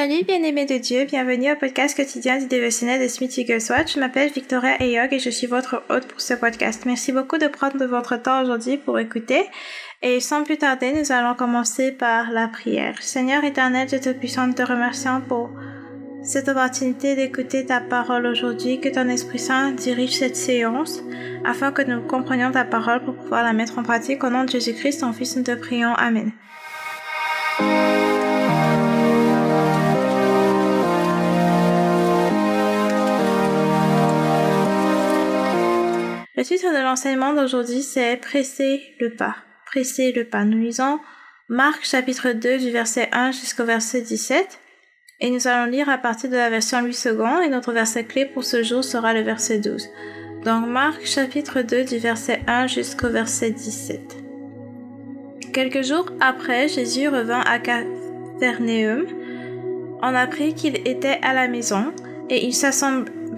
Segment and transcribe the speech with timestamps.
[0.00, 3.92] Salut bien-aimés de Dieu, bienvenue au podcast quotidien du dévotionnel de Smith Wigglesworth.
[3.92, 6.84] Je m'appelle Victoria Eyog et je suis votre hôte pour ce podcast.
[6.86, 9.44] Merci beaucoup de prendre votre temps aujourd'hui pour écouter.
[10.00, 12.96] Et sans plus tarder, nous allons commencer par la prière.
[13.02, 15.50] Seigneur éternel, Dieu Tout-Puissant, nous te remercions pour
[16.22, 21.02] cette opportunité d'écouter ta parole aujourd'hui, que ton Esprit Saint dirige cette séance
[21.44, 24.24] afin que nous comprenions ta parole pour pouvoir la mettre en pratique.
[24.24, 25.92] Au nom de Jésus-Christ, ton Fils, nous te prions.
[25.92, 26.32] Amen.
[36.56, 39.36] Titre de l'enseignement d'aujourd'hui, c'est Presser le pas.
[39.66, 40.44] Presser le pas.
[40.44, 40.98] Nous lisons
[41.48, 44.58] Marc chapitre 2 du verset 1 jusqu'au verset 17.
[45.20, 48.26] Et nous allons lire à partir de la version 8 secondes et notre verset clé
[48.26, 49.90] pour ce jour sera le verset 12.
[50.44, 54.16] Donc Marc chapitre 2 du verset 1 jusqu'au verset 17.
[55.52, 59.06] Quelques jours après, Jésus revint à Capernaum.
[60.02, 61.92] On apprit qu'il était à la maison
[62.28, 62.54] et il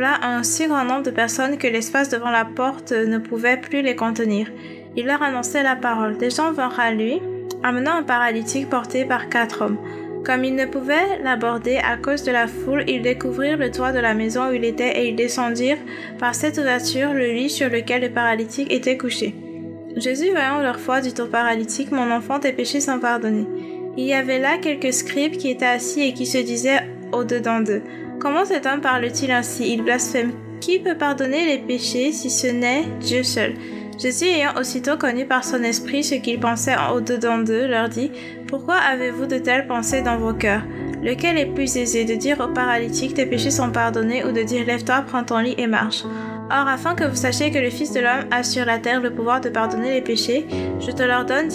[0.00, 3.96] un si grand nombre de personnes que l'espace devant la porte ne pouvait plus les
[3.96, 4.50] contenir.
[4.96, 6.18] Il leur annonçait la parole.
[6.18, 7.20] Des gens vinrent à lui,
[7.62, 9.78] amenant un paralytique porté par quatre hommes.
[10.24, 13.98] Comme ils ne pouvaient l'aborder à cause de la foule, ils découvrirent le toit de
[13.98, 15.78] la maison où il était et ils descendirent
[16.18, 19.34] par cette ouverture le lit sur lequel le paralytique était couché.
[19.96, 23.46] Jésus, voyant leur foi, dit au paralytique, Mon enfant, tes péchés sont pardonnés.
[23.96, 26.80] Il y avait là quelques scribes qui étaient assis et qui se disaient
[27.12, 27.83] au-dedans d'eux.
[28.22, 29.72] Comment cet homme parle-t-il ainsi?
[29.72, 30.30] Il blasphème.
[30.60, 33.55] Qui peut pardonner les péchés si ce n'est Dieu seul?
[33.98, 38.12] Jésus ayant aussitôt connu par son esprit ce qu'il pensait au-dedans d'eux, leur dit,
[38.46, 40.62] Pourquoi avez-vous de telles pensées dans vos cœurs?
[41.02, 44.64] Lequel est plus aisé de dire au paralytique tes péchés sont pardonnés ou de dire
[44.66, 46.05] lève-toi, prends ton lit et marche?
[46.05, 49.11] Or, afin que vous sachiez que le Fils de l'homme a sur la terre le
[49.11, 50.46] pouvoir de pardonner les péchés,
[50.78, 51.48] je te leur donne,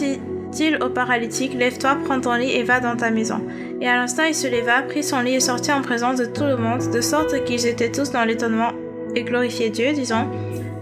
[0.81, 3.41] au paralytique, lève-toi, prends ton lit et va dans ta maison.
[3.79, 6.45] Et à l'instant il se leva, prit son lit et sortit en présence de tout
[6.45, 8.71] le monde, de sorte qu'ils étaient tous dans l'étonnement
[9.15, 10.29] et glorifiaient Dieu, disant,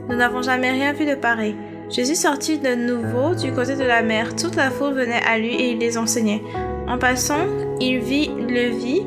[0.09, 1.55] Nous n'avons jamais rien vu de pareil.
[1.89, 4.35] Jésus sortit de nouveau du côté de la mer.
[4.35, 6.41] Toute la foule venait à lui et il les enseignait.
[6.87, 7.45] En passant,
[7.79, 9.01] il vit Lévi,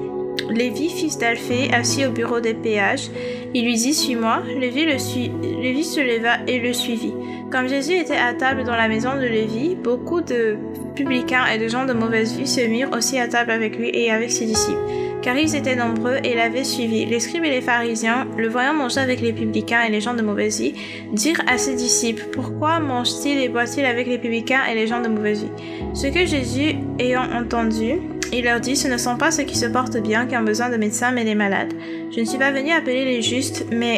[0.50, 3.10] Lévi, fils d'Alphée, assis au bureau des péages.
[3.54, 4.42] Il lui dit Suis-moi.
[4.58, 7.14] Lévi, se leva et le suivit.
[7.50, 10.56] Comme Jésus était à table dans la maison de Lévi, beaucoup de
[10.94, 14.10] publicains et de gens de mauvaise vue se mirent aussi à table avec lui et
[14.10, 14.80] avec ses disciples,
[15.22, 17.04] car ils étaient nombreux et l'avaient suivi.
[17.06, 20.22] Les scribes et les pharisiens, le voyant manger avec les publicains et les gens de
[20.22, 20.74] mauvaise vie,
[21.12, 25.08] dirent à ses disciples, Pourquoi mange-t-il et boit-il avec les publicains et les gens de
[25.08, 25.50] mauvaise vie
[25.94, 27.94] Ce que Jésus, ayant entendu,
[28.32, 30.68] il leur dit, Ce ne sont pas ceux qui se portent bien qui ont besoin
[30.68, 31.72] de médecins, mais les malades.
[32.10, 33.97] Je ne suis pas venu appeler les justes, mais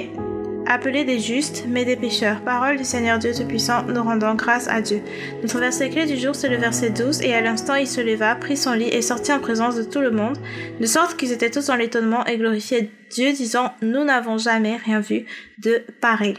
[0.71, 2.43] appelés des justes, mais des pécheurs.
[2.43, 5.03] Parole du Seigneur Dieu Tout-Puissant, nous rendons grâce à Dieu.
[5.43, 8.37] Notre verset clé du jour, c'est le verset 12, et à l'instant il se leva,
[8.37, 10.39] prit son lit et sortit en présence de tout le monde,
[10.79, 15.01] de sorte qu'ils étaient tous dans l'étonnement et glorifiaient Dieu, disant, nous n'avons jamais rien
[15.01, 15.27] vu
[15.59, 16.37] de pareil.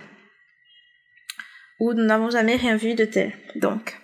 [1.81, 3.33] Ou nous n'avons jamais rien vu de tel.
[3.55, 3.97] Donc,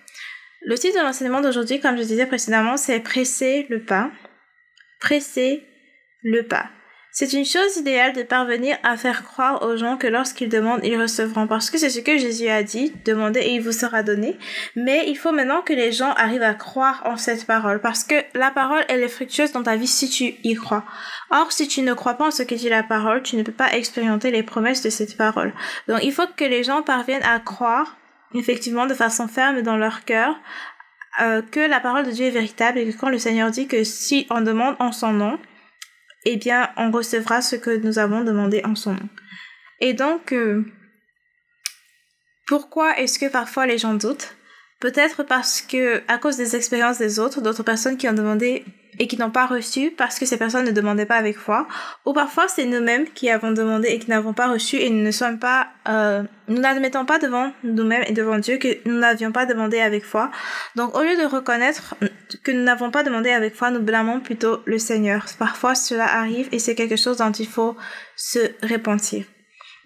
[0.60, 4.10] le titre de l'enseignement d'aujourd'hui, comme je disais précédemment, c'est presser le pas.
[5.00, 5.64] Presser
[6.22, 6.68] le pas.
[7.20, 10.96] C'est une chose idéale de parvenir à faire croire aux gens que lorsqu'ils demandent, ils
[10.96, 11.48] recevront.
[11.48, 14.38] Parce que c'est ce que Jésus a dit, demandez et il vous sera donné.
[14.76, 17.80] Mais il faut maintenant que les gens arrivent à croire en cette parole.
[17.80, 20.84] Parce que la parole, elle est fructueuse dans ta vie si tu y crois.
[21.32, 23.50] Or, si tu ne crois pas en ce que dit la parole, tu ne peux
[23.50, 25.52] pas expérimenter les promesses de cette parole.
[25.88, 27.96] Donc, il faut que les gens parviennent à croire,
[28.32, 30.36] effectivement, de façon ferme dans leur cœur,
[31.20, 33.82] euh, que la parole de Dieu est véritable et que quand le Seigneur dit que
[33.82, 35.36] si on demande en son nom,
[36.24, 39.08] eh bien, on recevra ce que nous avons demandé en son nom.
[39.80, 40.64] Et donc, euh,
[42.46, 44.36] pourquoi est-ce que parfois les gens doutent?
[44.80, 48.64] Peut-être parce que, à cause des expériences des autres, d'autres personnes qui ont demandé
[48.98, 51.66] et qui n'ont pas reçu parce que ces personnes ne demandaient pas avec foi,
[52.04, 55.10] ou parfois c'est nous-mêmes qui avons demandé et qui n'avons pas reçu et nous ne
[55.10, 59.46] sommes pas, euh, nous n'admettons pas devant nous-mêmes et devant Dieu que nous n'avions pas
[59.46, 60.30] demandé avec foi.
[60.76, 61.94] Donc au lieu de reconnaître
[62.42, 65.26] que nous n'avons pas demandé avec foi, nous blâmons plutôt le Seigneur.
[65.38, 67.76] Parfois cela arrive et c'est quelque chose dont il faut
[68.16, 69.24] se repentir.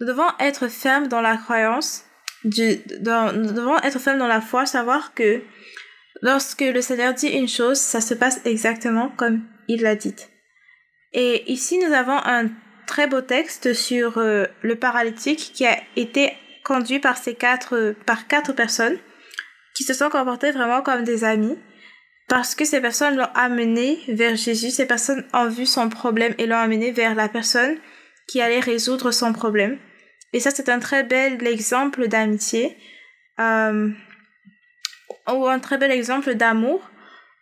[0.01, 2.05] Nous devons être fermes dans la croyance,
[2.45, 5.43] du, dans, nous devons être fermes dans la foi, savoir que
[6.23, 10.15] Lorsque le Seigneur dit une chose, ça se passe exactement comme il l'a dit.
[11.13, 12.49] Et ici, nous avons un
[12.87, 16.33] très beau texte sur euh, le paralytique qui a été
[16.65, 18.99] conduit par ces quatre, par quatre personnes
[19.75, 21.59] qui se sont comportées vraiment comme des amis
[22.29, 26.47] parce que ces personnes l'ont amené vers Jésus, ces personnes ont vu son problème et
[26.47, 27.77] l'ont amené vers la personne
[28.27, 29.79] qui allait résoudre son problème.
[30.33, 32.77] Et ça, c'est un très bel exemple d'amitié.
[33.39, 33.91] Euh,
[35.29, 36.89] ou un très bel exemple d'amour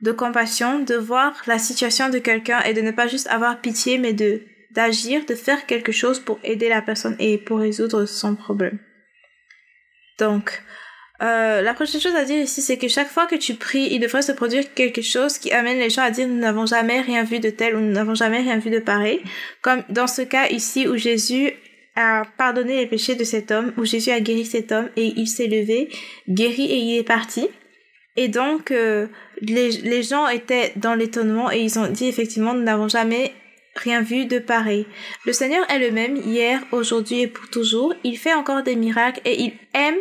[0.01, 3.99] de compassion, de voir la situation de quelqu'un et de ne pas juste avoir pitié,
[3.99, 8.37] mais de d'agir, de faire quelque chose pour aider la personne et pour résoudre son
[8.37, 8.79] problème.
[10.17, 10.63] Donc,
[11.23, 13.99] euh, la prochaine chose à dire ici, c'est que chaque fois que tu pries, il
[13.99, 17.25] devrait se produire quelque chose qui amène les gens à dire nous n'avons jamais rien
[17.25, 19.21] vu de tel ou nous n'avons jamais rien vu de pareil.
[19.61, 21.53] Comme dans ce cas ici où Jésus
[21.97, 25.27] a pardonné les péchés de cet homme, où Jésus a guéri cet homme et il
[25.27, 25.91] s'est levé,
[26.29, 27.49] guéri et il est parti.
[28.17, 29.07] Et donc, euh,
[29.41, 33.33] les, les gens étaient dans l'étonnement et ils ont dit effectivement nous n'avons jamais
[33.77, 34.87] rien vu de pareil.
[35.25, 37.95] Le Seigneur est le même hier, aujourd'hui et pour toujours.
[38.05, 39.97] Il fait encore des miracles et il aime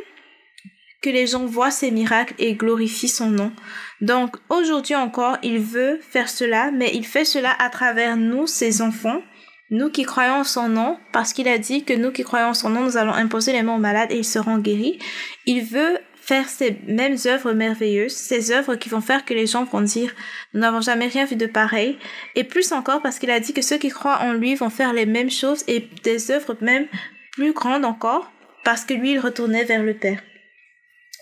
[1.02, 3.54] que les gens voient ses miracles et glorifient son nom.
[4.02, 8.82] Donc aujourd'hui encore, il veut faire cela, mais il fait cela à travers nous, ses
[8.82, 9.22] enfants,
[9.70, 12.54] nous qui croyons en son nom, parce qu'il a dit que nous qui croyons en
[12.54, 15.00] son nom, nous allons imposer les mains aux malades et ils seront guéris.
[15.46, 19.64] Il veut faire ces mêmes œuvres merveilleuses, ces œuvres qui vont faire que les gens
[19.64, 20.14] vont dire
[20.54, 21.98] nous n'avons jamais rien vu de pareil,
[22.36, 24.94] et plus encore parce qu'il a dit que ceux qui croient en lui vont faire
[24.94, 26.86] les mêmes choses et des œuvres même
[27.32, 28.32] plus grandes encore,
[28.64, 30.22] parce que lui il retournait vers le Père.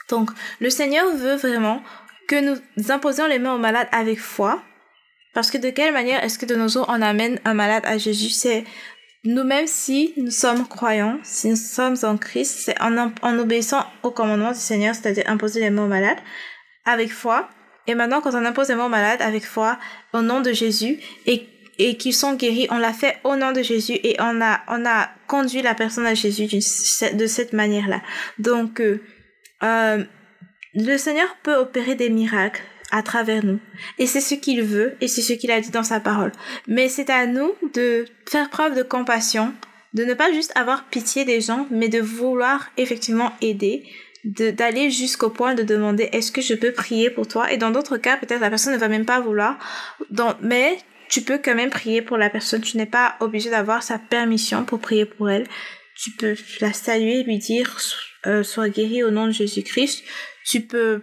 [0.09, 1.81] Donc le Seigneur veut vraiment
[2.27, 2.57] que nous
[2.92, 4.62] imposions les mains aux malades avec foi,
[5.33, 7.98] parce que de quelle manière est-ce que de nos jours on amène un malade à
[7.98, 8.31] Jésus?
[9.27, 14.51] Nous-mêmes, si nous sommes croyants, si nous sommes en Christ, c'est en, obéissant au commandement
[14.51, 16.18] du Seigneur, c'est-à-dire imposer les aux malades,
[16.85, 17.50] avec foi.
[17.88, 19.77] Et maintenant, quand on impose les aux malades avec foi,
[20.13, 21.45] au nom de Jésus, et,
[21.97, 25.09] qu'ils sont guéris, on l'a fait au nom de Jésus, et on a, on a
[25.27, 28.01] conduit la personne à Jésus de cette manière-là.
[28.39, 29.01] Donc, euh,
[29.63, 30.03] euh,
[30.74, 32.62] le Seigneur peut opérer des miracles
[32.92, 33.60] à travers nous.
[34.00, 36.31] Et c'est ce qu'il veut et c'est ce qu'il a dit dans sa parole.
[36.68, 39.54] Mais c'est à nous de faire preuve de compassion,
[39.94, 43.84] de ne pas juste avoir pitié des gens, mais de vouloir effectivement aider,
[44.24, 47.51] d'aller jusqu'au point de demander est-ce que je peux prier pour toi?
[47.51, 49.57] Et dans d'autres cas peut-être la personne ne va même pas vouloir.
[50.42, 50.78] Mais
[51.10, 52.62] tu peux quand même prier pour la personne.
[52.62, 55.48] Tu n'es pas obligé d'avoir sa permission pour prier pour elle.
[55.95, 57.78] Tu peux la saluer lui dire
[58.25, 60.04] euh, sois guéri au nom de Jésus-Christ.
[60.45, 61.01] Tu peux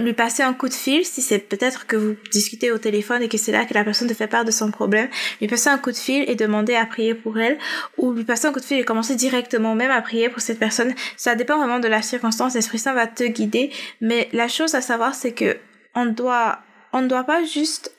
[0.00, 3.28] lui passer un coup de fil si c'est peut-être que vous discutez au téléphone et
[3.28, 5.08] que c'est là que la personne te fait part de son problème,
[5.40, 7.58] lui passer un coup de fil et demander à prier pour elle
[7.96, 10.58] ou lui passer un coup de fil et commencer directement même à prier pour cette
[10.58, 10.94] personne.
[11.16, 13.70] Ça dépend vraiment de la circonstance, l'Esprit Saint va te guider,
[14.00, 15.56] mais la chose à savoir c'est que
[15.94, 16.60] on doit
[16.92, 17.92] on ne doit pas juste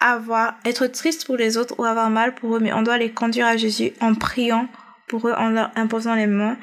[0.00, 3.10] avoir être triste pour les autres ou avoir mal pour eux, mais on doit les
[3.10, 4.68] conduire à Jésus en priant
[5.08, 6.56] pour eux, en leur imposant les mains,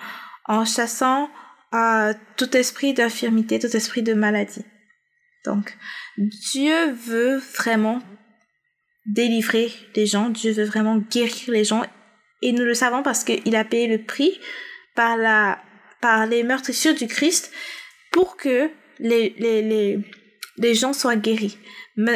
[0.46, 1.30] en chassant
[1.74, 4.64] euh, tout esprit d'infirmité, tout esprit de maladie.
[5.46, 5.78] Donc,
[6.18, 8.02] Dieu veut vraiment
[9.06, 11.84] délivrer les gens, Dieu veut vraiment guérir les gens,
[12.42, 14.40] et nous le savons parce qu'il a payé le prix
[14.96, 15.60] par, la,
[16.02, 17.52] par les meurtrissures du Christ
[18.12, 20.00] pour que les, les,
[20.58, 21.58] les, gens soient guéris.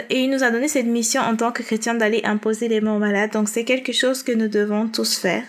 [0.09, 2.95] Et il nous a donné cette mission en tant que chrétiens d'aller imposer les mains
[2.95, 3.31] aux malades.
[3.31, 5.43] Donc c'est quelque chose que nous devons tous faire.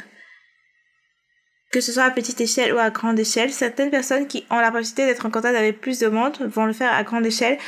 [1.70, 3.52] Que ce soit à petite échelle ou à grande échelle.
[3.52, 6.72] Certaines personnes qui ont la possibilité d'être en contact avec plus de monde vont le
[6.72, 7.58] faire à grande échelle.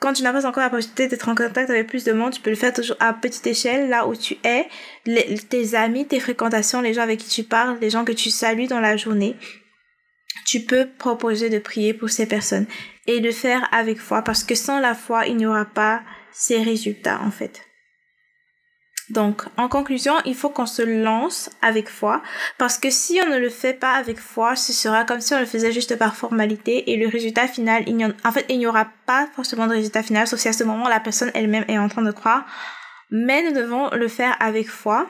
[0.00, 2.40] Quand tu n'as pas encore la possibilité d'être en contact avec plus de monde, tu
[2.40, 4.68] peux le faire toujours à petite échelle, là où tu es,
[5.48, 8.68] tes amis, tes fréquentations, les gens avec qui tu parles, les gens que tu salues
[8.68, 9.36] dans la journée.
[10.46, 12.66] Tu peux proposer de prier pour ces personnes
[13.06, 16.02] et le faire avec foi parce que sans la foi, il n'y aura pas
[16.32, 17.67] ces résultats en fait.
[19.10, 22.22] Donc, en conclusion, il faut qu'on se lance avec foi,
[22.58, 25.40] parce que si on ne le fait pas avec foi, ce sera comme si on
[25.40, 28.88] le faisait juste par formalité, et le résultat final, il en, fait, il n'y aura
[29.06, 31.88] pas forcément de résultat final, sauf si à ce moment la personne elle-même est en
[31.88, 32.44] train de croire.
[33.10, 35.08] Mais nous devons le faire avec foi.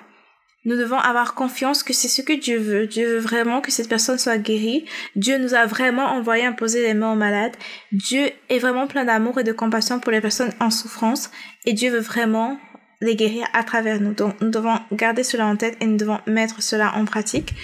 [0.64, 2.86] Nous devons avoir confiance que c'est ce que Dieu veut.
[2.86, 4.84] Dieu veut vraiment que cette personne soit guérie.
[5.16, 7.56] Dieu nous a vraiment envoyé imposer les mains aux malades.
[7.90, 11.30] Dieu est vraiment plein d'amour et de compassion pour les personnes en souffrance.
[11.64, 12.58] Et Dieu veut vraiment
[13.00, 14.12] les guérir à travers nous.
[14.12, 17.54] Donc, nous devons garder cela en tête et nous devons mettre cela en pratique.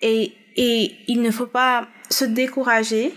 [0.00, 3.12] Et, et il ne faut pas se décourager.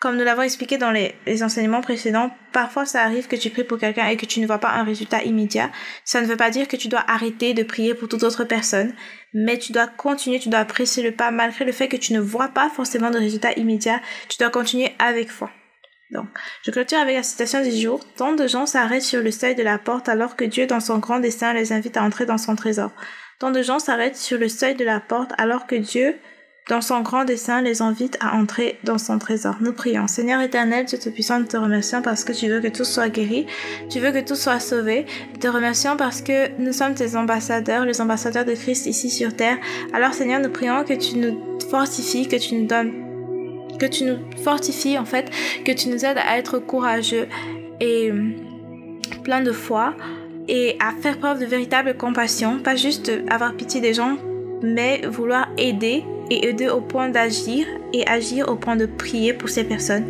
[0.00, 3.78] Comme nous l'avons expliqué dans les, enseignements précédents, parfois ça arrive que tu pries pour
[3.78, 5.72] quelqu'un et que tu ne vois pas un résultat immédiat.
[6.04, 8.94] Ça ne veut pas dire que tu dois arrêter de prier pour toute autre personne,
[9.34, 12.20] mais tu dois continuer, tu dois apprécier le pas malgré le fait que tu ne
[12.20, 14.00] vois pas forcément de résultat immédiat.
[14.28, 15.50] Tu dois continuer avec foi.
[16.10, 16.26] Donc,
[16.64, 18.00] je clôture avec la citation du jour.
[18.16, 20.98] Tant de gens s'arrêtent sur le seuil de la porte alors que Dieu, dans son
[20.98, 22.90] grand dessein, les invite à entrer dans son trésor.
[23.38, 26.16] Tant de gens s'arrêtent sur le seuil de la porte alors que Dieu,
[26.68, 29.56] dans son grand dessein, les invite à entrer dans son trésor.
[29.60, 30.06] Nous prions.
[30.06, 33.46] Seigneur éternel, Dieu Tout-Puissant, nous te remercions parce que tu veux que tout soit guéri,
[33.90, 35.06] tu veux que tout soit sauvé.
[35.32, 39.34] Nous te remercions parce que nous sommes tes ambassadeurs, les ambassadeurs de Christ ici sur
[39.34, 39.58] terre.
[39.92, 43.07] Alors Seigneur, nous prions que tu nous fortifies, que tu nous donnes
[43.78, 45.30] que tu nous fortifies en fait,
[45.64, 47.28] que tu nous aides à être courageux
[47.80, 48.12] et
[49.24, 49.94] plein de foi
[50.48, 54.16] et à faire preuve de véritable compassion, pas juste avoir pitié des gens,
[54.62, 59.48] mais vouloir aider et aider au point d'agir et agir au point de prier pour
[59.48, 60.06] ces personnes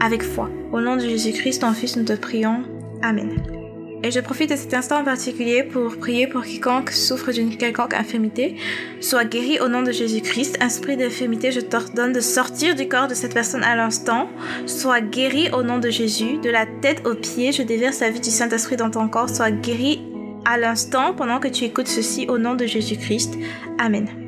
[0.00, 0.50] avec foi.
[0.72, 2.62] Au nom de Jésus-Christ, ton Fils, nous te prions.
[3.02, 3.57] Amen.
[4.02, 7.94] Et je profite de cet instant en particulier pour prier pour quiconque souffre d'une quelconque
[7.94, 8.54] infirmité,
[9.00, 10.58] soit guéri au nom de Jésus-Christ.
[10.62, 14.28] Esprit d'infirmité, je t'ordonne de sortir du corps de cette personne à l'instant.
[14.66, 17.50] Sois guéri au nom de Jésus, de la tête aux pieds.
[17.50, 19.30] Je déverse la vie du Saint-Esprit dans ton corps.
[19.30, 20.00] Sois guéri
[20.44, 23.34] à l'instant pendant que tu écoutes ceci au nom de Jésus-Christ.
[23.78, 24.27] Amen.